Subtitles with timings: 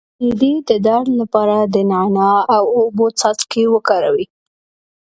[0.03, 4.25] د معدې د درد لپاره د نعناع او اوبو څاڅکي وکاروئ